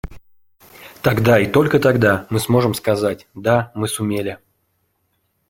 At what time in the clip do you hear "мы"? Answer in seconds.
2.31-2.39, 3.75-3.87